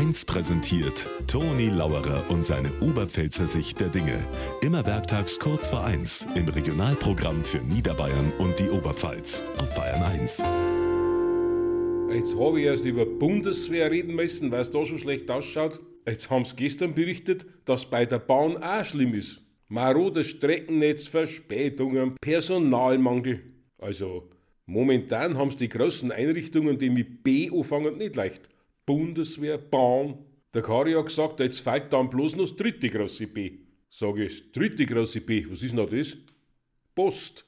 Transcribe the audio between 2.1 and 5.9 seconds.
und seine Oberpfälzer Sicht der Dinge. Immer werktags kurz vor